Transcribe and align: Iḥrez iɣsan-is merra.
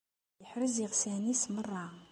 Iḥrez 0.43 0.75
iɣsan-is 0.85 1.43
merra. 1.53 1.85